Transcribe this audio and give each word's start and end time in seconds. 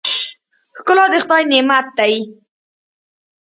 ښکلا 0.77 1.05
د 1.11 1.13
خدای 1.23 1.43
نعمت 1.51 1.85
دی. 1.97 2.13